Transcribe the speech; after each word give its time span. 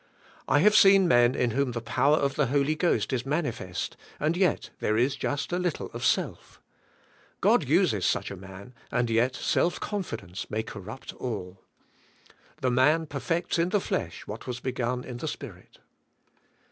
I 0.47 0.61
have 0.61 0.75
seen 0.75 1.07
men 1.07 1.35
in 1.35 1.51
whom 1.51 1.73
the 1.73 1.79
power 1.81 2.17
of 2.17 2.33
the 2.33 2.47
Holy 2.47 2.73
Ghost 2.73 3.13
is 3.13 3.23
manifest, 3.23 3.95
and 4.19 4.35
yet 4.35 4.71
there 4.79 4.97
is 4.97 5.15
just 5.15 5.51
a 5.53 5.59
little 5.59 5.91
of 5.93 6.03
self. 6.03 6.59
God 7.39 7.69
uses 7.69 8.03
such 8.03 8.31
a 8.31 8.35
man, 8.35 8.73
and 8.91 9.11
yet 9.11 9.35
self 9.35 9.79
confidence 9.79 10.49
may 10.49 10.63
corrupt 10.63 11.13
all. 11.17 11.61
The 12.61 12.71
man 12.71 13.05
perfects 13.05 13.59
in 13.59 13.69
the 13.69 13.79
flesh 13.79 14.25
what 14.25 14.47
was 14.47 14.59
begun 14.59 15.03
in 15.03 15.17
the 15.17 15.27
Spirit. 15.27 15.77